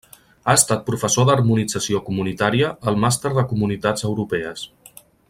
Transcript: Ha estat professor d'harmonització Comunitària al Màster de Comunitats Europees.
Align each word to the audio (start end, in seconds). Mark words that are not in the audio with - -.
Ha 0.45 0.53
estat 0.59 0.79
professor 0.87 1.27
d'harmonització 1.27 2.01
Comunitària 2.07 2.73
al 2.93 2.99
Màster 3.05 3.35
de 3.39 3.47
Comunitats 3.53 4.09
Europees. 4.13 4.69